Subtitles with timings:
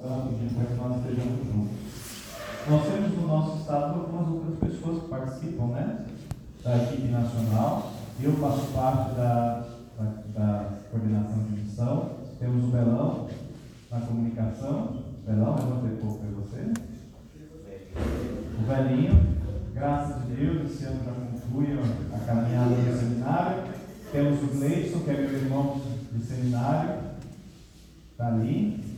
[0.00, 1.90] para que nós estejamos juntos.
[2.68, 6.06] Nós temos no nosso estado algumas outras pessoas que participam, né?
[6.64, 7.92] Da equipe nacional.
[8.22, 9.66] Eu faço parte da,
[9.98, 12.10] da, da coordenação de missão.
[12.38, 13.28] Temos o Belão
[13.90, 15.02] na comunicação.
[15.26, 16.72] Belão, levanta um pouco para você.
[18.58, 19.36] O velhinho,
[19.74, 21.78] graças a Deus, esse ano já conclui
[22.12, 23.62] a caminhada do seminário.
[24.12, 25.80] Temos o Gleison, que é meu irmão
[26.12, 26.98] do seminário.
[28.12, 28.90] Está ali.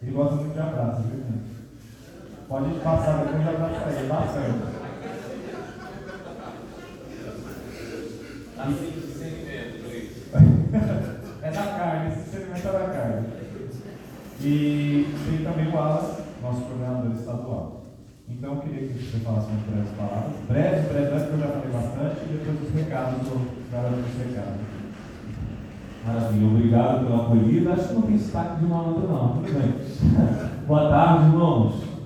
[0.00, 1.58] Ele gosta muito de abraço, viu, gente?
[2.48, 4.58] Pode passar depois de abraço para ele, bastante.
[8.58, 10.32] Assim de sentimento, Luiz.
[11.42, 13.26] é da carne, esse sentimento é da carne.
[14.40, 17.82] E tem também o Wallace, nosso coordenador estadual.
[18.26, 20.32] Então eu queria que você falasse umas breves palavras.
[20.48, 24.26] Breves, breves, breves, porque eu já falei bastante, e depois os recados do galera dos
[24.26, 24.60] recados.
[26.06, 27.72] Maravilha, obrigado pela acolhida.
[27.74, 29.28] Acho que não tem destaque de malandro, não.
[29.34, 29.74] Tudo bem.
[30.66, 31.97] Boa tarde, irmãos.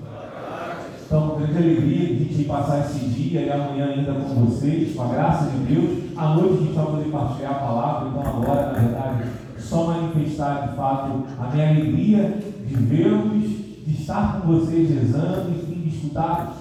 [1.05, 5.49] Então, grande alegria de passar esse dia e amanhã ainda com vocês, com a graça
[5.49, 6.03] de Deus.
[6.15, 9.23] À noite a gente vai poder partilhar a palavra, então agora, na verdade,
[9.57, 12.37] só manifestar de fato a minha alegria
[12.67, 13.43] de vê-los,
[13.85, 16.55] de estar com vocês rezando, enfim, de escutar.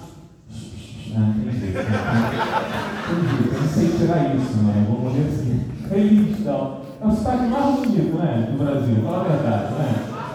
[1.15, 1.35] Não, né?
[1.53, 1.79] tem jeito,
[3.61, 4.87] não sei tirar isso, né?
[4.89, 5.61] Vou morrer assim.
[5.89, 6.81] Feliz, então.
[7.01, 8.49] É o sotaque mais bonito, né?
[8.51, 9.95] Do Brasil, fala a verdade, né?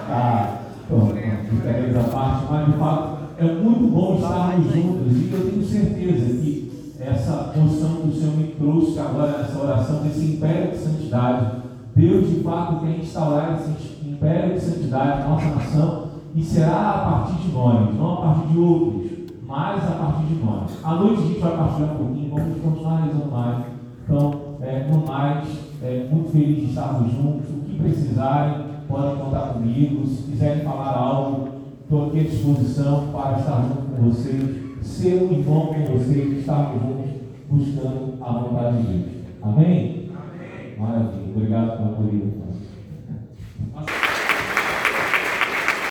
[0.09, 2.96] Ah, pronto, brincadeiras à parte, mas de fato
[3.37, 8.35] é muito bom estarmos juntos e eu tenho certeza que essa noção que o Senhor
[8.35, 11.57] me trouxe agora nessa oração, desse império de santidade,
[11.95, 16.97] Deus de fato quer instaurar esse império de santidade na nossa nação e será a
[16.99, 19.11] partir de nós, não a partir de outros,
[19.45, 20.71] mas a partir de nós.
[20.83, 23.65] À noite a gente vai partilhar um pouquinho, vamos continuar rezando mais.
[24.03, 25.47] Então, é, no mais,
[25.83, 27.49] é, muito feliz de estarmos juntos.
[27.49, 30.07] O que precisarem, podem contar comigo.
[30.07, 31.56] Se quiserem falar algo,
[31.87, 36.81] estou aqui à disposição para estar junto com vocês, ser um irmão com vocês, estarmos
[36.81, 37.11] juntos
[37.49, 39.05] buscando a vontade de Deus.
[39.41, 40.11] Amém?
[40.13, 40.77] Amém.
[40.77, 41.31] Maravilha.
[41.33, 42.37] Obrigado pela acolhida.